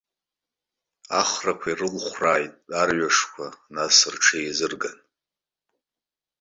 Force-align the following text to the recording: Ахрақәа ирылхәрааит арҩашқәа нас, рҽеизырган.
Ахрақәа 1.21 1.67
ирылхәрааит 1.69 2.53
арҩашқәа 2.79 3.45
нас, 3.75 3.95
рҽеизырган. 4.13 4.97